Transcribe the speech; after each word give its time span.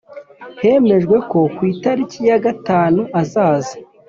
Hemejwe 0.63 1.17
ko 1.29 1.39
ku 1.55 1.61
itariki 1.73 2.19
ya 2.29 2.37
gatanu 2.45 3.01
azaza 3.21 3.73